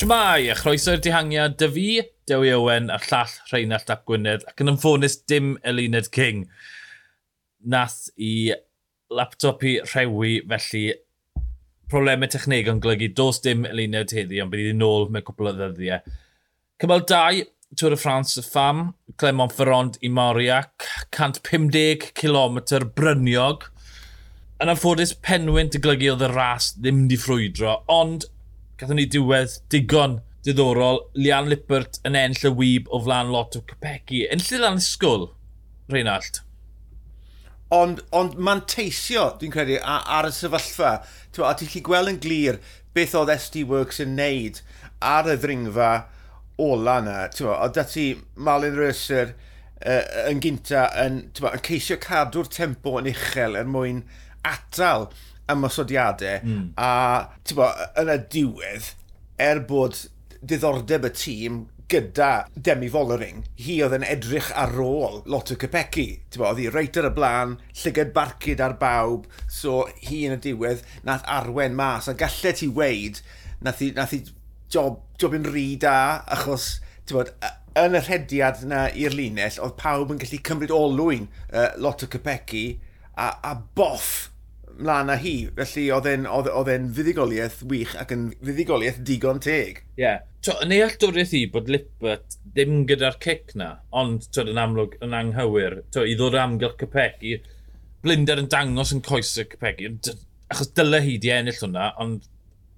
Shmai, 0.00 0.46
a 0.48 0.54
chroeso'r 0.56 1.00
dihangiad, 1.04 1.58
dy 1.60 1.66
fi, 1.74 1.86
Dewi 2.30 2.54
Owen, 2.56 2.86
a 2.88 2.96
llall 3.04 3.34
Rheinald 3.50 3.82
Dap 3.84 4.06
Gwynedd, 4.08 4.46
ac 4.48 4.62
yn 4.64 4.70
ymffonus 4.72 5.18
dim 5.28 5.50
Elined 5.60 6.08
King. 6.14 6.46
Nath 7.74 8.06
i 8.16 8.54
laptop 9.12 9.66
i 9.68 9.74
rhewi, 9.90 10.38
felly 10.48 10.86
problemau 11.92 12.32
techneg 12.32 12.72
yn 12.72 12.80
golygu, 12.80 13.10
dos 13.12 13.42
dim 13.44 13.68
Elined 13.68 14.16
heddi, 14.16 14.40
ond 14.40 14.54
bydd 14.54 14.70
i'n 14.70 14.80
nôl 14.80 15.10
mewn 15.12 15.26
cwpl 15.26 15.52
o 15.52 15.54
ddyddiau. 15.58 16.16
Cymal 16.80 17.04
2, 17.12 17.44
Tour 17.76 17.92
de 17.92 18.00
France 18.00 18.40
y 18.40 18.48
fam, 18.48 18.84
Clement 19.20 19.52
Ferrand 19.52 20.00
i 20.00 20.08
Moriac, 20.08 20.88
150 21.10 22.14
km 22.16 22.62
bryniog. 22.96 23.68
Yn 24.64 24.72
anffodus, 24.72 25.12
penwynt 25.12 25.76
y 25.76 25.84
golygu 25.84 26.14
oedd 26.14 26.24
y 26.24 26.32
ras 26.38 26.72
ddim 26.78 27.04
di 27.12 27.20
ffrwydro, 27.20 27.82
ond 27.92 28.30
Gathon 28.80 28.96
ni 28.96 29.04
diwedd 29.12 29.58
digon 29.68 30.20
diddorol. 30.46 31.02
Lian 31.20 31.50
Lippert 31.52 31.98
yn 32.08 32.16
enll 32.16 32.46
y 32.48 32.52
wyb 32.56 32.86
o 32.88 33.02
flan 33.04 33.32
lot 33.32 33.58
o 33.58 33.60
Capegi. 33.68 34.22
lle 34.24 34.60
lan 34.62 34.80
ysgol, 34.80 35.26
Reinald. 35.92 36.40
Ond, 37.76 38.00
ond 38.16 38.38
mae'n 38.40 38.64
teisio, 38.66 39.26
dwi'n 39.38 39.52
credu, 39.52 39.76
ar 39.84 40.26
y 40.26 40.32
sefyllfa. 40.34 40.94
Tewa, 41.36 41.52
a 41.52 41.58
ti'n 41.58 41.84
gweld 41.84 42.14
yn 42.14 42.22
glir 42.24 42.58
beth 42.96 43.12
oedd 43.20 43.34
SD 43.36 43.66
Works 43.68 44.00
yn 44.02 44.16
neud 44.16 44.62
ar 45.04 45.28
y 45.28 45.36
ddringfa 45.36 45.90
ola 46.64 46.96
yna. 47.04 47.18
Tewa, 47.36 47.60
oedd 47.60 47.76
dati 47.76 48.08
Malin 48.34 48.80
Röser 48.80 49.36
uh, 49.84 50.02
yn 50.24 50.40
gynta 50.40 50.88
yn, 51.04 51.22
yn 51.36 51.64
ceisio 51.68 52.00
cadw'r 52.00 52.48
tempo 52.48 52.96
yn 53.02 53.12
uchel 53.12 53.60
er 53.60 53.68
mwyn 53.68 54.02
atal 54.46 55.08
ymwysodiadau 55.50 56.40
mm. 56.46 56.64
a 56.78 56.92
bo, 57.56 57.68
yn 58.00 58.12
y 58.14 58.18
diwedd, 58.32 58.94
er 59.40 59.62
bod 59.66 60.06
diddordeb 60.40 61.08
y 61.08 61.12
tîm 61.16 61.60
gyda 61.90 62.46
Demi 62.54 62.88
Follering, 62.90 63.42
hi 63.58 63.80
oedd 63.82 63.96
yn 63.98 64.06
edrych 64.06 64.50
ar 64.58 64.76
ôl 64.78 65.20
lot 65.30 65.50
o 65.50 65.56
Capecchi. 65.58 66.20
Oedd 66.38 66.60
hi 66.62 66.68
reit 66.70 66.98
ar 67.00 67.08
y 67.08 67.12
blaen, 67.16 67.56
llygad 67.82 68.12
barcud 68.14 68.62
ar 68.62 68.76
bawb, 68.78 69.26
so 69.50 69.82
hi 70.04 70.22
yn 70.28 70.36
y 70.36 70.42
diwedd 70.44 70.84
nath 71.06 71.26
arwen 71.38 71.74
mas. 71.78 72.06
A 72.06 72.14
gallai 72.14 72.54
ti 72.56 72.70
weid, 72.70 73.18
nath 73.64 73.82
hi, 73.82 73.90
nath 73.96 74.14
hi 74.14 74.22
job, 74.70 75.00
job 75.18 75.34
yn 75.40 75.48
rhy 75.50 75.66
da, 75.82 75.96
achos 76.30 76.76
bod, 77.10 77.32
yn 77.80 77.98
y 77.98 78.04
rhediad 78.04 78.62
yna 78.62 78.84
i'r 78.94 79.16
linell, 79.16 79.58
oedd 79.58 79.74
pawb 79.80 80.14
yn 80.14 80.22
gallu 80.22 80.38
cymryd 80.46 80.74
olwyn 80.74 81.26
uh, 81.50 81.72
lot 81.82 82.06
o 82.06 82.10
Capecchi, 82.10 82.78
a, 83.18 83.32
a 83.50 83.56
boff 83.74 84.29
mlaen 84.80 85.12
â 85.12 85.16
hi, 85.20 85.34
felly 85.58 85.86
oedd 85.92 86.08
e'n 86.72 86.88
fuddigoliaeth 86.96 87.60
wych 87.70 87.92
ac 88.00 88.14
yn 88.16 88.26
fuddigoliaeth 88.40 89.00
digon 89.06 89.40
teg. 89.44 89.84
Ie. 89.96 90.04
Yeah. 90.04 90.26
To, 90.46 90.54
yn 90.64 90.72
ei 90.72 90.80
alltwriaeth 90.86 91.34
i 91.36 91.42
bod 91.52 91.68
Lippert 91.68 92.38
ddim 92.54 92.86
gyda'r 92.88 93.18
cic 93.20 93.54
na, 93.60 93.74
ond 93.92 94.24
to, 94.32 94.46
yn 94.48 94.60
amlwg 94.60 94.96
yn 95.04 95.16
anghywir, 95.16 95.82
to, 95.92 96.06
i 96.08 96.16
ddod 96.16 96.38
amgylch 96.40 96.78
Capegi, 96.80 97.36
Blinder 98.00 98.40
yn 98.40 98.48
dangos 98.48 98.94
yn 98.96 99.04
coesau 99.04 99.44
Capegi, 99.50 99.90
achos 100.50 100.72
dyle 100.78 101.02
hi 101.04 101.18
di 101.20 101.32
ennill 101.34 101.60
hwnna, 101.60 101.90
ond 102.00 102.24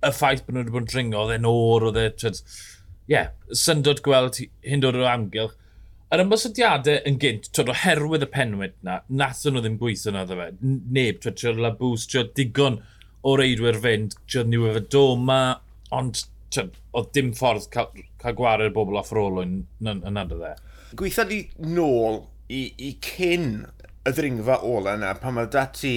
y 0.03 0.11
ffaith 0.11 0.43
bod 0.43 0.57
nhw 0.57 0.65
wedi 0.65 0.75
bod 0.75 0.83
yn 0.83 0.91
dringo, 0.91 1.23
oedd 1.23 1.37
e'n 1.37 1.47
or, 1.49 1.87
oedd 1.93 2.01
e, 2.03 2.09
ie, 2.11 2.33
yeah, 3.15 3.31
syndod 3.55 4.03
gweld 4.03 4.41
hyn 4.43 4.83
dod 4.83 4.99
o'r 4.99 5.13
amgylch, 5.13 5.55
Yr 6.13 6.21
ymwysodiadau 6.27 6.99
yn 7.09 7.15
gynt, 7.17 7.47
twyd, 7.57 7.71
oherwydd 7.73 8.27
y 8.27 8.29
penwyd 8.35 8.75
na, 8.85 8.99
nath 9.09 9.47
nhw 9.49 9.63
ddim 9.65 9.79
gweithio 9.81 10.13
na 10.13 10.27
dda 10.29 10.37
fe. 10.37 10.49
Neb, 10.61 11.23
twyd, 11.25 11.39
twyd, 11.41 11.61
labws, 11.65 12.05
twyd, 12.13 12.35
digon 12.37 12.77
o 13.25 13.33
reidwyr 13.41 13.79
fynd, 13.81 14.19
twyd, 14.27 14.51
niw 14.53 14.67
efo 14.69 14.83
doma, 14.93 15.39
ond 15.97 16.21
twyd, 16.53 16.77
oedd 16.93 17.09
dim 17.17 17.31
ffordd 17.39 17.71
cael, 17.73 18.05
cael 18.21 18.37
gwared 18.37 18.77
bobl 18.77 19.01
off 19.01 19.15
rolwyn 19.17 19.63
yn, 19.81 20.05
yn 20.05 20.21
adeg 20.21 20.45
e. 20.51 20.53
Gweithio 21.01 21.25
ni 21.31 21.41
nôl 21.79 22.21
i, 22.53 22.67
i 22.77 22.93
cyn 23.09 23.63
y 24.05 24.13
ddringfa 24.13 24.61
ola 24.69 24.99
yna, 24.99 25.17
pan 25.23 25.39
mae 25.39 25.49
dati 25.49 25.97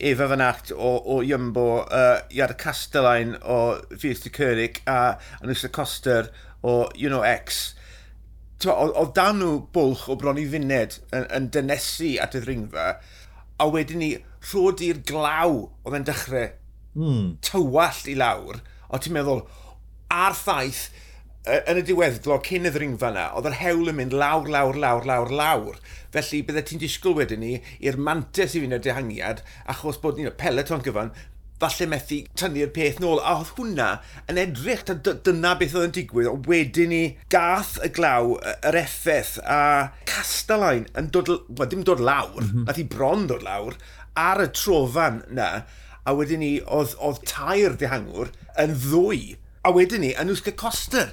Efa 0.00 0.28
Van 0.28 0.44
Acht 0.44 0.76
o, 0.76 0.94
o 1.00 1.20
Iambo, 1.24 1.66
uh, 1.88 2.20
Iad 2.36 2.58
Castellain 2.60 3.38
o 3.40 3.78
Fiesta 3.96 4.28
Cyrig 4.36 4.84
a 4.84 5.16
Anusa 5.40 5.72
Coster 5.72 6.28
o 6.60 6.82
Uno 7.00 7.24
X 7.24 7.70
oedd 8.68 9.14
dan 9.16 9.40
nhw 9.40 9.56
bwlch 9.74 10.08
o 10.12 10.16
bron 10.20 10.40
i 10.40 10.46
funed 10.50 10.98
yn, 11.16 11.26
yn 11.36 11.50
dynesu 11.54 12.16
at 12.20 12.36
y 12.36 12.42
ddringfa, 12.44 12.88
a 13.60 13.68
wedyn 13.72 14.02
ni 14.02 14.10
rhod 14.50 14.82
i'r 14.84 15.00
glaw 15.08 15.54
oedd 15.84 15.96
e'n 15.96 16.08
dechrau 16.08 16.50
mm. 16.98 17.38
tywallt 17.46 18.10
i 18.10 18.16
lawr, 18.18 18.60
a 18.90 19.00
ti'n 19.00 19.16
meddwl, 19.16 19.44
a'r 20.12 20.36
ffaith, 20.36 20.88
yn 21.48 21.80
y 21.80 21.82
diweddglo 21.88 22.36
cyn 22.44 22.68
y 22.68 22.72
ddringfa 22.74 23.10
yna, 23.14 23.26
oedd 23.38 23.48
yr 23.48 23.58
hewl 23.62 23.88
yn 23.92 23.96
mynd 23.96 24.14
lawr, 24.16 24.48
lawr, 24.52 24.76
lawr, 24.76 25.06
lawr, 25.08 25.32
lawr. 25.32 25.78
Felly, 26.12 26.42
byddai 26.44 26.66
ti'n 26.68 26.82
disgwyl 26.82 27.16
wedyn 27.16 27.40
ni 27.40 27.54
i'r 27.80 27.96
mantes 27.96 28.56
i 28.56 28.60
fynd 28.60 28.76
y 28.76 28.80
dehangiad, 28.84 29.40
achos 29.72 30.00
bod 30.02 30.20
ni'n 30.20 30.34
peleton 30.40 30.84
gyfan, 30.84 31.14
falle 31.60 31.88
methu 31.90 32.20
tynnu'r 32.40 32.72
peth 32.74 33.00
nôl. 33.02 33.20
A 33.20 33.36
oedd 33.40 33.52
hwnna 33.56 33.88
yn 34.30 34.40
edrych, 34.40 34.84
dyna 34.88 35.54
beth 35.60 35.76
oedd 35.76 35.88
yn 35.90 35.96
digwydd, 35.98 36.30
ond 36.32 36.48
wedyn 36.50 36.92
ni 36.94 37.02
gath 37.32 37.76
y 37.84 37.90
glaw, 37.96 38.34
yr 38.70 38.80
effaith, 38.80 39.36
a 39.44 39.90
Castellain 40.08 40.88
yn 40.98 41.10
dod, 41.14 41.32
well, 41.48 41.70
dim 41.70 41.84
dod 41.86 42.02
lawr, 42.04 42.40
mm 42.40 42.50
-hmm. 42.50 42.68
nath 42.68 42.80
i 42.80 42.86
bron 42.88 43.26
dod 43.30 43.44
lawr, 43.46 43.78
ar 44.18 44.42
y 44.44 44.50
trofan 44.56 45.22
na, 45.36 45.50
a 46.04 46.14
wedyn 46.16 46.42
ni 46.42 46.52
oedd, 46.64 46.96
oedd 46.98 47.24
tair 47.28 47.76
dehangwr 47.80 48.32
yn 48.60 48.76
ddwy, 48.86 49.34
a 49.64 49.72
wedyn 49.76 50.04
ni 50.06 50.14
yn 50.18 50.32
wsg 50.32 50.54
y 50.54 50.56
coster 50.58 51.12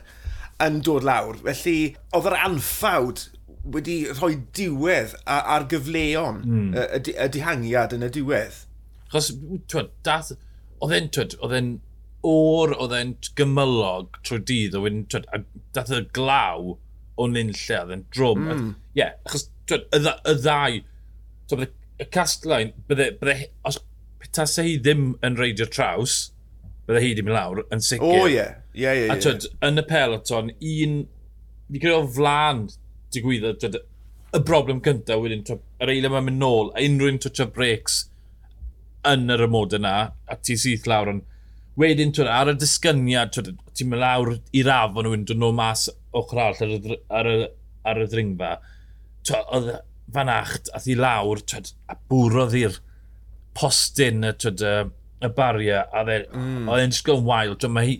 yn 0.64 0.80
dod 0.86 1.06
lawr. 1.06 1.40
Felly, 1.44 1.96
oedd 2.16 2.32
yr 2.32 2.38
anffawd 2.48 3.28
wedi 3.68 3.98
rhoi 4.08 4.38
diwedd 4.56 5.18
ar 5.28 5.68
gyfleon 5.72 6.40
mm. 6.46 6.70
y, 6.72 6.86
y, 7.00 7.16
y 7.20 7.28
dihangiad 7.36 7.96
yn 7.98 8.08
y 8.08 8.12
diwedd. 8.16 8.64
Chos, 9.14 9.32
twyd, 9.72 9.94
dath... 10.08 10.36
Oedd 10.78 10.94
e'n, 10.94 11.08
twyd, 11.10 11.34
oedd 11.42 11.56
e'n 11.58 11.70
o'r, 12.28 12.74
oedd 12.78 12.92
e'n 12.94 13.16
gymylog 13.38 14.20
trwy 14.26 14.44
dydd, 14.46 14.76
oedd 14.78 14.92
e'n, 14.92 15.00
twyd, 15.10 15.26
dath 15.74 15.94
y 15.96 16.04
glaw 16.14 16.76
o'n 17.18 17.40
un 17.40 17.50
lle, 17.50 17.80
oedd 17.80 17.94
e'n 17.96 18.04
drwm. 18.14 18.44
Mm. 18.44 18.52
Ie, 18.52 18.58
mm. 18.60 18.74
yeah, 19.00 19.16
achos, 19.26 19.48
twyd, 19.70 19.88
y, 19.98 20.02
y 20.06 20.36
ddau, 20.44 20.80
twyd, 21.50 21.74
y 21.98 22.08
Castlein, 22.14 22.74
bydde, 22.90 23.08
bydde, 23.22 23.48
os 23.66 23.80
petas 24.22 24.58
hi 24.62 24.76
ddim 24.78 25.16
yn 25.26 25.38
reidio 25.40 25.66
traws, 25.74 26.18
bydde 26.86 27.02
hi 27.04 27.14
ddim 27.18 27.32
yn 27.32 27.38
lawr, 27.38 27.64
yn 27.74 27.82
sicr. 27.84 28.06
O, 28.06 28.28
ie, 28.30 28.36
ie. 28.38 28.48
ie. 28.78 28.84
Yeah, 28.84 29.14
a 29.14 29.18
twyd, 29.24 29.48
yn 29.66 29.82
y 29.82 29.86
peloton, 29.90 30.52
un, 30.54 31.00
fi 31.72 31.82
gyda 31.82 32.04
o 32.04 32.04
flan 32.20 32.68
digwyddodd, 33.16 33.58
twyd, 33.64 33.80
y 34.38 34.44
broblem 34.46 34.84
gyntaf 34.86 35.24
wedyn, 35.24 35.42
twyd, 35.48 35.66
yr 35.82 35.94
eilio 35.96 36.14
mae'n 36.14 36.30
mynd 36.30 36.44
nôl, 36.44 36.70
a 36.76 36.86
unrhyw'n 36.86 37.18
twtio 37.24 37.50
breaks, 37.56 38.04
yn 39.12 39.34
yr 39.34 39.46
ymod 39.48 39.76
yna, 39.78 39.96
a 40.12 40.38
ti 40.42 40.58
syth 40.60 40.88
lawr 40.90 41.14
ond 41.14 41.26
wedyn 41.78 42.14
twyd, 42.16 42.30
ar 42.32 42.52
y 42.52 42.56
disgyniad, 42.58 43.36
ti'n 43.38 43.92
mynd 43.92 44.02
lawr 44.02 44.34
i'r 44.58 44.72
afon 44.74 45.08
nhw'n 45.08 45.26
dod 45.30 45.42
nhw 45.42 45.52
mas 45.56 45.86
ochr 46.18 46.42
all 46.42 46.62
ar 46.66 46.74
y, 46.74 46.98
ar 47.20 47.30
y, 47.30 47.36
ar 47.88 48.02
y 48.02 48.08
ddringfa. 48.10 48.54
Oedd 49.38 49.70
fan 50.14 50.32
acht 50.32 50.72
a 50.74 50.82
thi 50.82 50.96
lawr, 50.98 51.44
twyd, 51.46 51.74
a 51.92 51.98
bwrodd 52.10 52.56
i'r 52.58 52.80
postyn 53.58 54.26
y, 54.26 54.34
twyd, 54.42 54.64
y, 54.66 54.76
y 55.28 55.32
baria, 55.38 55.84
a 55.94 56.06
dde, 56.08 56.24
mm. 56.34 56.66
oedd 56.72 56.86
e'n 56.86 56.96
disgwyl 56.96 57.22
yn 57.22 57.30
wael. 57.30 57.56
Twyd, 57.56 57.76
mae 57.76 57.92
hi, 57.92 57.98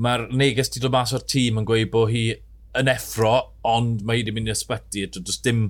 mae'r 0.00 0.26
neges 0.42 0.72
ti 0.72 0.82
dod 0.82 0.94
mas 0.94 1.14
o'r 1.14 1.26
tîm 1.30 1.60
yn 1.60 1.68
gweud 1.68 1.92
bod 1.94 2.10
hi 2.14 2.24
yn 2.80 2.90
effro, 2.90 3.36
ond 3.66 4.02
mae 4.06 4.18
hi 4.18 4.24
wedi 4.24 4.34
mynd 4.34 4.50
i 4.50 4.54
ysbyty, 4.56 5.06
does 5.14 5.38
dim 5.44 5.68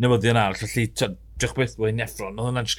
newyddion 0.00 0.40
arall, 0.40 0.60
felly, 0.60 0.88
twyd, 0.96 1.18
beth 1.44 1.76
bod 1.76 1.90
hi'n 1.90 2.04
effro, 2.04 2.30
oedd 2.32 2.46
hwnna'n 2.46 2.70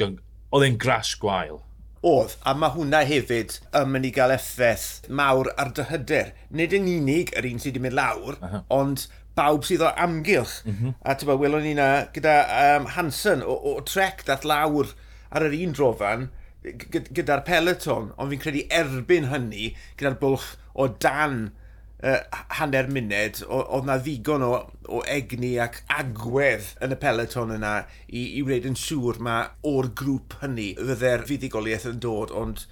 oedd 0.51 0.67
e'n 0.67 0.79
gras 0.81 1.15
gwael. 1.21 1.61
Oedd, 2.05 2.35
a 2.45 2.53
mae 2.53 2.75
hwnna 2.75 3.01
hefyd 3.09 3.57
yn 3.79 3.89
mynd 3.91 4.05
i 4.05 4.11
gael 4.13 4.35
effaith 4.35 5.07
mawr 5.09 5.49
ar 5.57 5.71
dy 5.73 5.87
hyder. 5.89 6.33
Nid 6.53 6.75
yn 6.77 6.89
unig 6.91 7.33
yr 7.37 7.47
un 7.49 7.61
sydd 7.61 7.75
wedi 7.75 7.85
mynd 7.87 7.97
lawr, 7.97 8.37
uh 8.37 8.51
-huh. 8.51 8.63
ond 8.69 9.07
bawb 9.35 9.65
sydd 9.67 9.83
o 9.83 9.91
amgylch. 10.05 10.61
Mm 10.65 10.77
-hmm. 10.77 10.95
A 11.01 11.15
ti'n 11.15 11.33
welon 11.41 11.65
ni 11.65 11.73
na 11.73 12.07
gyda 12.13 12.35
um, 12.77 12.85
Hansen 12.95 13.43
o, 13.43 13.55
o 13.73 13.81
trec 13.81 14.25
dat 14.25 14.45
lawr 14.45 14.93
ar 15.29 15.47
yr 15.49 15.57
un 15.65 15.73
drofan 15.73 16.29
gyda'r 16.65 17.43
peloton, 17.45 18.11
ond 18.17 18.31
fi'n 18.31 18.41
credu 18.41 18.63
erbyn 18.73 19.29
hynny 19.29 19.75
gyda'r 19.97 20.17
bwlch 20.21 20.55
o 20.73 20.87
dan 20.87 21.51
uh, 22.03 22.19
hanner 22.59 22.89
munud, 22.91 23.41
oedd 23.47 23.87
na 23.87 23.97
ddigon 24.01 24.45
o, 24.45 24.51
o 24.91 25.01
egni 25.09 25.55
ac 25.61 25.81
agwedd 25.91 26.73
yn 26.83 26.95
y 26.95 26.99
peleton 27.01 27.53
yna 27.55 27.75
i, 28.07 28.25
i 28.39 28.43
wneud 28.45 28.67
yn 28.71 28.79
siŵr 28.79 29.21
mae 29.23 29.49
o'r 29.71 29.91
grŵp 29.97 30.37
hynny 30.43 30.71
fydde'r 30.79 31.25
fuddigoliaeth 31.29 31.89
yn 31.91 32.01
dod, 32.03 32.33
ond 32.35 32.65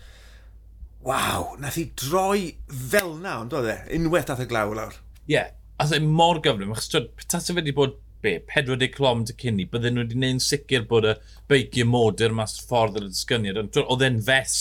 waw, 1.04 1.54
nath 1.60 1.80
i 1.82 1.90
droi 2.00 2.54
fel 2.68 3.18
na, 3.24 3.40
ond 3.44 3.56
oedd 3.58 3.72
e, 3.74 3.78
unwaith 3.98 4.32
at 4.34 4.44
y 4.44 4.48
glaw 4.50 4.72
lawr. 4.76 4.96
Ie, 5.24 5.36
yeah, 5.36 5.52
a 5.80 5.88
dde 5.90 6.00
mor 6.06 6.40
gyflym, 6.44 6.74
achos 6.76 6.92
tas 7.28 7.50
fe 7.50 7.58
wedi 7.58 7.76
bod 7.76 8.00
be, 8.24 8.38
40 8.54 8.88
clom 8.96 9.26
dy 9.28 9.36
cynni, 9.40 9.66
bydden 9.70 9.98
nhw 9.98 10.06
wedi 10.06 10.16
gwneud 10.16 10.38
yn 10.38 10.44
sicr 10.44 10.86
bod 10.88 11.10
y 11.12 11.18
beicio 11.52 11.88
modur 11.90 12.36
mas 12.36 12.56
ffordd 12.64 13.02
yr 13.02 13.10
ysgyniad, 13.10 13.60
ond 13.60 13.80
oedd 13.84 14.06
e'n 14.08 14.22
fes 14.24 14.56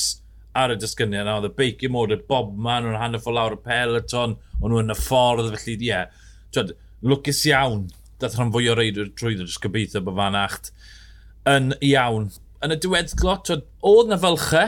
ar 0.58 0.74
y 0.74 0.76
disgynion 0.80 1.28
a 1.30 1.38
oedd 1.38 1.48
y 1.48 1.52
beicio 1.56 1.90
mod 1.92 2.12
y 2.12 2.18
bob 2.28 2.52
man 2.66 2.86
o'n 2.88 2.98
hanner 3.00 3.22
ffol 3.22 3.38
lawr 3.38 3.56
y 3.56 3.60
peleton, 3.64 4.36
o'n 4.60 4.72
nhw 4.72 4.82
yn 4.82 4.92
y 4.92 4.96
ffordd, 4.98 5.50
felly 5.54 5.76
ie. 5.78 5.88
Yeah. 5.88 6.28
Twyd, 6.52 6.74
lwcus 7.08 7.40
iawn, 7.48 7.86
dath 8.20 8.36
rhan 8.38 8.52
fwy 8.54 8.68
o 8.70 8.76
reidwyr 8.78 9.12
trwy 9.16 9.36
ddod, 9.38 9.48
jyst 9.48 9.62
gobeithio 9.64 10.04
bod 10.04 10.18
fan 10.20 10.38
acht 10.38 10.72
yn 11.48 11.72
iawn. 11.88 12.28
Yn 12.62 12.76
y 12.76 12.78
diweddglo, 12.84 13.38
twyd, 13.48 13.64
oedd 13.88 14.12
na 14.12 14.20
fylche, 14.22 14.66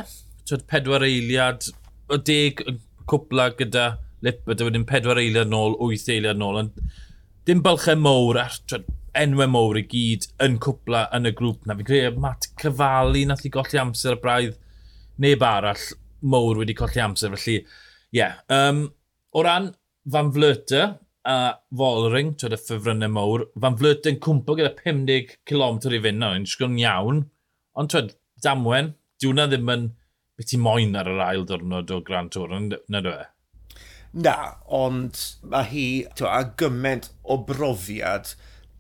twyd, 0.49 0.65
pedwar 0.73 1.05
eiliad, 1.07 1.69
o 2.09 2.19
deg 2.19 2.65
cwpla 3.11 3.51
gyda 3.61 3.87
lip, 4.25 4.43
a 4.49 4.57
wedyn 4.57 4.89
pedwar 4.89 5.21
eiliad 5.21 5.53
nôl, 5.53 5.77
wyth 5.85 6.09
eiliad 6.09 6.41
nôl, 6.41 6.63
ond 6.65 6.85
dim 7.45 7.61
bylchau 7.65 8.01
mowr 8.01 8.41
a 8.41 8.49
twyd, 8.65 8.89
enwau 9.15 9.47
mowr 9.53 9.79
i 9.79 9.85
gyd 9.87 10.27
yn 10.43 10.57
cwpla 10.63 11.05
yn 11.15 11.29
y 11.29 11.35
grŵp 11.39 11.69
na. 11.69 11.77
Fi'n 11.79 11.87
credu 11.87 12.23
Matt 12.23 12.49
Cyfalu 12.59 13.29
nath 13.29 13.45
i 13.47 13.53
golli 13.53 13.79
amser 13.79 14.17
y 14.17 14.23
braidd 14.23 14.57
neb 15.23 15.43
arall 15.47 15.87
mowr 16.25 16.63
wedi 16.63 16.77
colli 16.79 17.03
amser. 17.03 17.35
Felly, 17.37 17.61
ie. 17.61 18.19
Yeah. 18.19 18.39
Um, 18.49 18.87
o 19.35 19.43
ran 19.43 19.73
Van 20.05 20.31
Vlöter 20.33 20.99
a 21.25 21.37
Volring, 21.73 22.35
twyd 22.37 22.55
y 22.55 22.61
ffefrynnau 22.61 23.13
mowr, 23.13 23.47
Van 23.61 23.77
Vlöter 23.81 24.13
yn 24.13 24.21
cwmpo 24.23 24.57
gyda 24.59 24.75
50 24.83 25.39
km 25.49 25.79
i 25.89 26.01
fynd, 26.05 26.21
no, 26.21 26.33
yn 26.37 26.49
sgwrn 26.49 26.81
iawn. 26.83 27.23
Ond 27.81 27.93
twyd, 27.93 28.13
damwen, 28.45 28.93
diwna 29.23 29.47
ddim 29.49 29.71
yn 29.73 29.87
beth 30.37 30.53
i 30.53 30.61
moyn 30.61 30.99
ar 31.01 31.09
yr 31.11 31.23
ail 31.25 31.47
ddiwrnod 31.49 31.95
o 31.95 32.03
Grand 32.05 32.35
Tour, 32.35 32.53
na 32.53 33.01
dwi 33.01 33.15
e? 33.15 33.29
Na, 34.15 34.35
ond 34.71 35.19
mae 35.51 35.71
hi, 35.73 35.87
twa, 36.19 36.37
a 36.37 36.51
gymaint 36.61 37.09
o 37.25 37.41
brofiad 37.49 38.35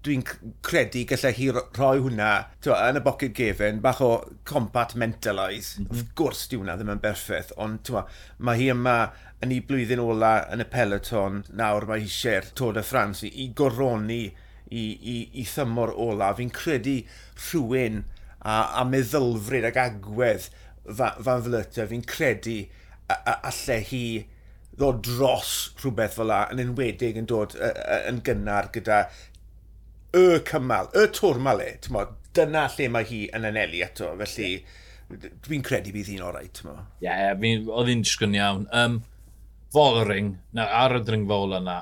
dwi'n 0.05 0.25
credu 0.65 1.05
gallai 1.09 1.33
hi 1.37 1.51
rhoi 1.55 2.01
hwnna 2.05 2.31
twa, 2.65 2.79
yn 2.91 3.01
y 3.01 3.03
boced 3.05 3.35
gefen, 3.37 3.81
bach 3.85 4.03
o 4.05 4.11
compartmentalise. 4.49 5.79
Mm 5.81 5.87
-hmm. 5.87 5.93
Of 5.93 6.15
gwrs 6.19 6.47
di 6.51 6.61
hwnna 6.61 6.77
ddim 6.79 6.93
yn 6.95 7.03
berffaith, 7.05 7.55
ond 7.56 7.81
twa, 7.89 8.05
mae 8.39 8.61
hi 8.61 8.71
yma 8.75 8.97
yn 9.45 9.55
ei 9.55 9.62
blwyddyn 9.65 10.03
ola 10.05 10.35
yn 10.53 10.65
y 10.65 10.69
peloton, 10.73 11.43
nawr 11.56 11.89
mae 11.89 12.05
hi 12.05 12.11
eisiau'r 12.11 12.51
Tôr 12.59 12.81
y 12.81 12.85
Ffrans 12.85 13.25
i, 13.25 13.33
i 13.45 13.49
goroni 13.56 14.23
i, 14.25 14.85
i, 15.15 15.17
i 15.41 15.47
thymor 15.49 15.95
ola. 16.07 16.35
Fi'n 16.37 16.53
credu 16.55 17.00
rhywun 17.49 18.05
a, 18.41 18.61
a 18.81 18.85
meddylfryd 18.89 19.69
ag 19.71 19.81
agwedd 19.81 20.49
fan 20.85 21.21
fa 21.25 21.41
flyta, 21.41 21.89
fi'n 21.89 22.05
credu 22.09 22.61
a, 23.09 23.17
a, 23.17 23.37
allai 23.50 23.81
hi 23.89 24.07
ddod 24.75 25.05
dros 25.07 25.53
rhywbeth 25.81 26.17
fel 26.19 26.29
la, 26.29 26.41
yn 26.53 26.61
enwedig 26.65 27.19
yn 27.21 27.29
dod 27.31 27.55
yn 27.55 28.19
gynnar 28.27 28.73
gyda 28.75 29.05
y 30.14 30.40
cymal, 30.46 30.90
y 30.94 31.08
twrma 31.14 31.55
le, 31.58 31.72
mo, 31.94 32.05
dyna 32.34 32.69
lle 32.75 32.88
mae 32.93 33.06
hi 33.08 33.25
yn 33.34 33.49
anelu 33.50 33.82
eto, 33.87 34.12
felly 34.20 34.50
dwi'n 35.44 35.64
credu 35.64 35.93
bydd 35.94 36.12
hi'n 36.12 36.22
orau, 36.25 36.46
ti'n 36.49 36.70
mo. 36.70 36.76
Ie, 37.02 37.08
yeah, 37.08 37.34
oedd 37.75 37.90
hi'n 37.90 38.05
disgyn 38.06 38.38
iawn. 38.38 38.69
Um, 38.75 39.02
Follering, 39.75 40.37
na, 40.55 40.69
ar 40.84 40.96
y 41.00 41.02
dringfa 41.02 41.38
ola 41.46 41.61
na, 41.62 41.76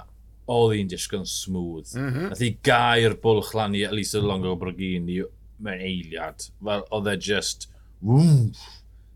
oedd 0.52 0.76
hi'n 0.79 0.90
disgyn 0.90 1.26
smooth. 1.29 1.93
Mm 1.94 2.08
-hmm. 2.08 2.29
Nath 2.32 2.43
hi 2.44 2.50
gair 2.64 3.17
bwlch 3.23 3.52
lan 3.58 3.76
i 3.76 3.84
Elisa 3.88 4.20
Longo 4.25 4.56
Brogini 4.56 5.20
mewn 5.62 5.84
eiliad. 5.88 6.49
Fel, 6.64 6.87
oedd 6.90 7.12
e 7.12 7.17
just, 7.29 7.69
wwf, 8.00 8.67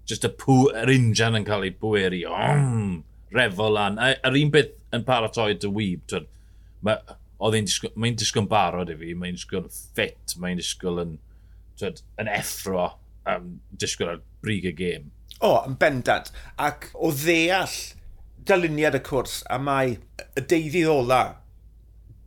just 0.07 0.29
y 0.29 0.33
pw, 0.45 0.59
yr 0.85 0.93
injan 0.93 1.41
yn 1.41 1.47
cael 1.49 1.67
ei 1.67 1.75
bweru, 1.75 2.23
om, 2.31 3.03
refo 3.35 3.71
lan. 3.73 3.99
Yr 4.15 4.41
un 4.43 4.53
beth 4.55 4.75
yn 4.95 5.07
paratoi 5.09 5.55
dy 5.61 5.73
wyb, 5.73 6.19
mae 6.87 7.17
oedd 7.39 7.57
hi'n 7.59 7.69
disgwyl, 7.69 7.93
mae'n 8.01 8.19
disgwyl 8.21 8.49
barod 8.51 8.93
i 8.93 8.97
fi, 9.01 9.13
mae'n 9.19 9.37
disgwyl 9.37 9.67
yn 9.67 9.75
ffit, 9.75 10.37
mae'n 10.41 10.61
disgwyl 10.61 11.03
yn, 11.03 11.17
twed, 11.81 12.03
yn 12.23 12.31
effro, 12.33 12.89
um, 13.29 13.57
disgwyl 13.77 14.15
ar 14.15 14.23
brig 14.45 14.69
y 14.69 14.75
gêm. 14.77 15.11
O, 15.45 15.53
yn 15.69 15.77
bendant. 15.81 16.31
Ac 16.63 16.89
o 16.95 17.11
ddeall 17.13 17.75
dyluniad 18.47 18.97
y 18.97 19.03
cwrs 19.05 19.43
a 19.53 19.59
mae 19.61 19.99
y 20.39 20.45
deuddydd 20.45 20.93
ola, 20.93 21.23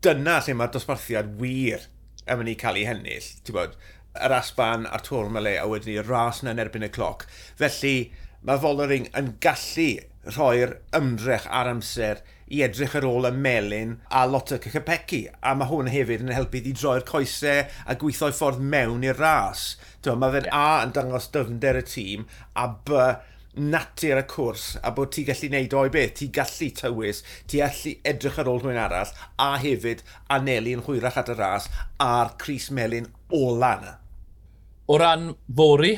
dyna 0.06 0.40
lle 0.44 0.56
mae'r 0.56 0.76
dosbarthiad 0.76 1.34
wir 1.40 1.88
yn 2.30 2.40
mynd 2.40 2.54
i 2.54 2.58
cael 2.60 2.78
ei 2.80 2.86
hennill. 2.88 3.32
Ti'n 3.44 3.58
bod, 3.58 3.78
yr 4.20 4.36
asban 4.36 4.86
a'r 4.90 5.04
tŵr 5.06 5.32
mele 5.34 5.56
a 5.60 5.66
wedyn 5.70 5.96
ni'r 5.96 6.10
ras 6.10 6.44
na 6.44 6.54
yn 6.54 6.62
erbyn 6.62 6.86
y 6.86 6.92
cloc. 6.94 7.26
Felly 7.60 8.12
mae 8.46 8.62
Follering 8.62 9.10
yn 9.18 9.34
gallu 9.44 9.90
rhoi'r 10.34 10.76
ymdrech 10.98 11.48
ar 11.60 11.70
amser 11.72 12.22
i 12.50 12.64
edrych 12.66 12.96
ar 12.98 13.06
ôl 13.06 13.30
y 13.30 13.32
melin 13.36 13.96
a 14.10 14.26
lot 14.26 14.54
o 14.56 14.60
cychapeci. 14.62 15.24
A 15.46 15.54
mae 15.58 15.70
hwn 15.70 15.90
hefyd 15.94 16.26
yn 16.26 16.34
helpu 16.34 16.62
i 16.62 16.74
droi'r 16.74 17.06
coesau 17.08 17.66
a 17.86 17.98
gweithio 18.02 18.32
ffordd 18.34 18.62
mewn 18.74 19.06
i'r 19.06 19.20
ras. 19.22 19.74
Mae 20.06 20.34
fe'n 20.36 20.50
A 20.56 20.68
yn 20.86 20.94
dangos 20.96 21.30
dyfnder 21.34 21.82
y 21.82 21.84
tîm 21.86 22.26
a 22.58 22.70
B 22.86 23.04
natur 23.60 24.22
y 24.22 24.26
cwrs 24.30 24.66
a 24.86 24.92
bod 24.96 25.12
ti'n 25.14 25.26
gallu 25.28 25.50
neud 25.52 25.74
o'i 25.76 25.92
beth, 25.94 26.14
ti'n 26.20 26.32
gallu 26.34 26.70
tywys, 26.78 27.24
ti'n 27.50 27.66
gallu 27.66 27.96
edrych 28.12 28.38
ar 28.40 28.50
ôl 28.52 28.62
rhywun 28.62 28.80
arall 28.80 29.14
a 29.42 29.50
hefyd 29.62 30.04
anelu 30.36 30.78
yn 30.78 30.86
hwyrach 30.86 31.18
at 31.20 31.32
y 31.34 31.36
ras 31.38 31.68
a'r 32.04 32.36
Cris 32.42 32.70
Melin 32.72 33.10
ola 33.36 33.74
yna. 33.80 33.96
O 34.90 34.98
ran 34.98 35.34
fori, 35.56 35.98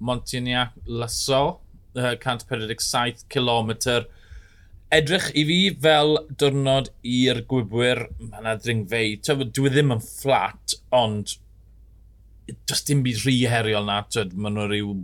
Montignac, 0.00 0.76
Lysol, 0.86 1.56
uh, 1.96 2.14
147 2.16 3.26
km. 3.32 3.72
Edrych 4.90 5.28
i 5.38 5.44
fi 5.46 5.58
fel 5.82 6.16
diwrnod 6.40 6.90
i'r 7.06 7.44
gwybwyr, 7.50 8.04
mae 8.24 8.42
yna 8.42 8.56
ddringfei. 8.58 9.14
Dwi 9.22 9.70
e 9.70 9.74
ddim 9.74 9.94
yn 9.94 10.02
fflat, 10.02 10.74
ond 10.94 11.36
does 12.66 12.82
dim 12.88 13.04
byd 13.06 13.22
rhy 13.22 13.36
heriol 13.52 13.86
na. 13.86 14.00
Mae 14.34 14.54
nhw 14.54 14.66
rhyw 14.66 14.94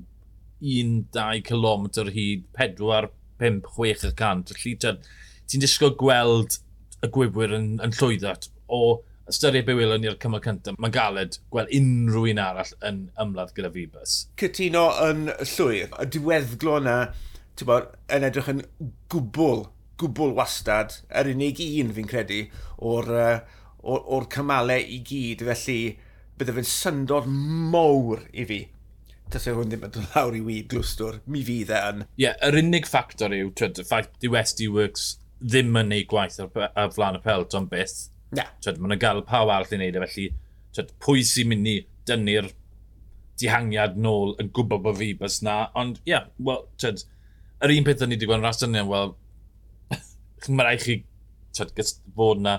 1-2 0.67 1.45
km 1.47 1.87
hyd, 2.17 2.47
4-5-6 2.59 4.09
y 4.11 4.13
cant. 4.19 4.55
Felly 4.57 4.75
ti'n 4.83 5.63
disgwyl 5.63 5.95
gweld 6.01 6.59
y 7.05 7.11
gwybwyr 7.13 7.55
yn, 7.55 7.69
yn 7.85 7.95
llwyddo 7.95 8.35
o 8.73 8.83
ystyried 9.31 9.67
be 9.67 9.75
welwn 9.75 10.05
ni'r 10.05 10.19
cymal 10.23 10.43
cyntaf, 10.45 10.77
mae'n 10.79 10.95
galed 10.95 11.39
gweld 11.53 11.73
unrhyw 11.75 12.29
un 12.33 12.43
arall 12.43 12.73
yn 12.87 13.01
ymladd 13.23 13.55
gyda 13.57 13.73
fi 13.75 13.87
Fibus. 13.87 14.17
Cytuno 14.39 14.85
yn 15.07 15.27
llwyr, 15.41 15.91
y 15.91 16.07
diweddglo 16.15 16.77
yna, 16.83 16.97
bod, 17.67 17.91
yn 18.13 18.27
edrych 18.29 18.53
yn 18.53 18.63
gwbl, 19.13 19.67
gwbl 20.01 20.37
wastad, 20.37 21.01
yr 21.11 21.33
unig 21.33 21.63
un 21.67 21.93
fi'n 21.97 22.11
credu, 22.11 22.41
o'r, 22.79 23.13
or, 23.83 24.01
or 24.05 24.31
cymalau 24.33 24.79
i 24.79 25.01
gyd, 25.11 25.45
felly 25.51 25.79
bydde 26.39 26.57
fe'n 26.59 26.71
syndod 26.71 27.29
mowr 27.29 28.27
i 28.33 28.47
fi. 28.49 28.63
Tasau 29.33 29.57
hwn 29.59 29.73
ddim 29.73 29.87
yn 29.89 29.95
dod 29.95 30.11
lawr 30.15 30.37
i 30.39 30.43
wyd 30.47 30.69
glwstwr, 30.71 31.23
mi 31.27 31.43
fydd 31.47 31.73
e 31.75 31.79
yn. 31.91 32.03
Ie, 32.07 32.29
yeah, 32.29 32.37
yr 32.47 32.61
unig 32.61 32.87
ffactor 32.87 33.35
yw, 33.35 33.51
twyd, 33.59 33.81
y 33.83 33.87
ffaith 33.89 34.13
di 34.23 34.31
Westy 34.31 34.69
Works 34.71 35.17
ddim 35.43 35.75
yn 35.81 35.91
neud 35.91 36.07
gwaith 36.13 36.39
ar, 36.45 36.69
ar 36.69 36.93
flan 36.95 37.19
y 37.19 37.23
pelton 37.25 37.67
byth, 37.73 38.07
Yeah. 38.35 38.51
Twyd, 38.65 38.81
maen 38.83 38.99
gael 39.01 39.23
pawb 39.27 39.53
arall 39.53 39.71
i 39.71 39.79
wneud 39.79 39.99
e, 39.99 40.07
felly 40.07 40.31
twyd, 40.77 40.95
pwy 41.03 41.25
sy'n 41.27 41.51
mynd 41.53 41.71
i 41.71 41.77
dynnu'r 42.09 42.49
dihangiad 43.41 43.99
nôl 44.01 44.35
yn 44.43 44.51
gwybod 44.57 44.83
bod 44.85 44.99
fi 45.01 45.13
bys 45.19 45.43
na, 45.45 45.59
ond 45.79 46.01
ie, 46.03 46.15
yeah, 46.15 46.27
wel, 46.49 46.65
twyd, 46.81 47.05
yr 47.65 47.75
un 47.77 47.87
peth 47.87 48.05
o'n 48.05 48.13
i 48.13 48.17
wedi 48.17 48.29
gweld 48.29 48.43
yn 48.43 48.49
rast 48.49 48.65
yna, 48.67 48.85
wel, 48.89 49.15
mae 50.49 50.67
rhaid 50.67 50.85
chi 50.85 50.99
twyd, 51.57 51.95
fod 52.17 52.43
na 52.45 52.59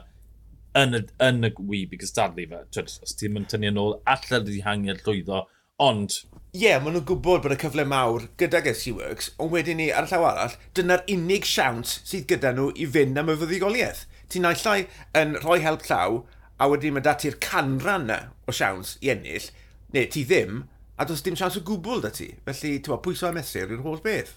yn 0.77 0.97
y, 0.97 1.03
yn 1.25 1.47
y 1.47 1.51
wyb 1.57 1.93
i 1.95 2.01
gystadlu 2.01 2.47
fe, 2.49 2.63
twyd, 2.75 2.97
os 3.05 3.15
ti'n 3.17 3.33
mynd 3.35 3.49
tynnu 3.51 3.71
yn 3.71 3.79
ôl, 3.81 3.95
allan 4.09 4.45
y 4.45 4.57
dihangiad 4.57 5.01
llwyddo, 5.05 5.45
ond... 5.83 6.19
Ie, 6.57 6.63
yeah, 6.63 6.81
maen 6.81 6.95
nhw'n 6.95 7.05
gwybod 7.05 7.43
bod 7.43 7.53
y 7.53 7.59
cyfle 7.61 7.85
mawr 7.89 8.27
gyda 8.41 8.63
Getsy 8.65 8.93
Works, 8.95 9.31
ond 9.41 9.53
wedyn 9.53 9.77
ni 9.81 9.89
ar 9.93 10.07
y 10.07 10.11
llaw 10.11 10.25
arall, 10.29 10.55
dyna'r 10.77 11.03
unig 11.13 11.45
siawns 11.45 11.99
sydd 12.07 12.25
gyda 12.31 12.53
nhw 12.55 12.71
i 12.77 12.87
fynd 12.93 13.19
am 13.21 13.29
y 13.33 13.37
fyddigoliaeth 13.41 14.05
ti'n 14.31 14.45
naillai 14.47 14.79
yn 15.17 15.37
rhoi 15.41 15.59
help 15.63 15.85
llaw, 15.87 16.21
a 16.57 16.67
wedyn 16.71 16.95
mae 16.95 17.05
dati'r 17.05 17.37
canran 17.43 18.07
na 18.09 18.19
o 18.47 18.55
siawns 18.55 18.95
i 19.05 19.11
ennill, 19.13 19.49
neu 19.93 20.09
ti 20.11 20.23
ddim, 20.27 20.63
a 20.97 21.05
does 21.05 21.21
dim 21.25 21.37
siawns 21.37 21.59
o 21.59 21.63
gwbl 21.65 22.01
da 22.03 22.11
ti. 22.13 22.31
Felly, 22.47 22.77
ti'n 22.79 22.95
bod, 22.95 23.03
pwyso 23.05 23.29
a 23.29 23.33
mesur 23.35 23.69
yw'r 23.69 23.83
holl 23.85 24.01
beth. 24.03 24.33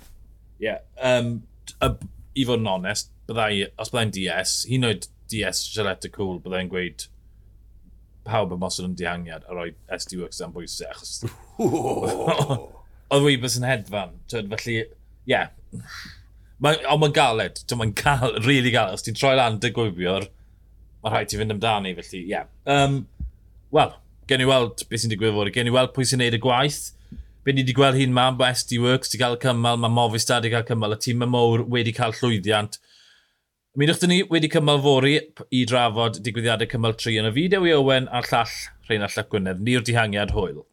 Ie, 0.60 0.68
yeah, 0.68 0.82
um, 1.00 1.38
i 2.36 2.44
fod 2.46 2.60
yn 2.60 2.68
onest, 2.70 3.12
byddai, 3.30 3.64
os 3.80 3.92
byddai'n 3.92 4.12
DS, 4.16 4.58
hi'n 4.70 4.86
oed 4.90 5.08
DS 5.32 5.64
Gillette 5.72 6.12
Cool, 6.14 6.38
byddai'n 6.44 6.70
gweud 6.72 7.06
pawb 8.28 8.52
yn 8.54 8.60
mosod 8.60 8.90
yn 8.90 8.96
dihangiad 8.98 9.46
a 9.48 9.56
roi 9.56 9.70
SD 9.96 10.20
Works 10.20 10.42
am 10.44 10.54
bwysau, 10.54 10.92
achos... 10.92 11.24
Oedd 13.10 13.24
fi 13.26 13.38
bys 13.42 13.56
yn 13.58 13.66
hedfan, 13.66 14.12
felly, 14.30 14.74
ie. 14.76 14.84
Yeah. 15.26 15.48
Mae, 16.60 16.76
ond 16.92 17.00
mae'n 17.02 17.16
galed. 17.16 17.62
Mae'n 17.72 17.96
gal, 17.96 18.36
really 18.44 18.72
galed. 18.74 18.98
Os 18.98 19.06
ti'n 19.06 19.16
troi 19.16 19.32
lan 19.38 19.58
dy 19.62 19.72
gwybiwr, 19.76 20.28
mae 21.00 21.14
rhaid 21.14 21.32
ti 21.32 21.40
fynd 21.40 21.54
amdani, 21.56 21.94
felly, 21.96 22.24
ie. 22.26 22.34
Yeah. 22.34 22.50
Um, 22.68 23.02
Wel, 23.70 23.92
gen 24.26 24.42
i 24.42 24.46
weld 24.48 24.82
beth 24.90 25.04
sy'n 25.04 25.12
digwydd 25.12 25.36
fod. 25.36 25.52
Gen 25.54 25.68
i 25.70 25.74
weld 25.74 25.92
pwy 25.94 26.06
sy'n 26.08 26.18
neud 26.22 26.34
y 26.34 26.40
gwaith. 26.42 26.80
Be 27.46 27.54
ni 27.54 27.62
wedi 27.62 27.74
gweld 27.76 27.96
hi'n 27.96 28.12
mam, 28.12 28.36
mae 28.36 28.52
SD 28.56 28.80
Works 28.82 29.12
wedi 29.12 29.20
cael 29.22 29.36
cymal, 29.40 29.78
mae 29.80 29.92
Movistar 29.94 30.42
wedi 30.42 30.50
cael 30.52 30.66
cymal, 30.68 30.96
y 30.96 30.98
tîm 31.00 31.22
y 31.24 31.28
mowr 31.30 31.62
wedi 31.72 31.94
cael 31.96 32.12
llwyddiant. 32.18 32.80
Mi 33.78 33.86
ddwch 33.86 34.02
ni 34.10 34.18
wedi 34.28 34.50
cymal 34.50 34.82
fori 34.82 35.14
i 35.54 35.62
drafod 35.70 36.18
digwyddiadau 36.26 36.68
cymal 36.72 36.96
3 36.98 37.20
yn 37.22 37.30
y 37.30 37.32
fideo 37.36 37.68
i 37.68 37.72
Owen 37.76 38.10
a'r 38.10 38.26
llall 38.26 38.56
Rheinald 38.88 39.14
Llywgwynedd. 39.14 39.62
Ni'r 39.64 39.86
dihangiad 39.86 40.34
hwyl. 40.34 40.64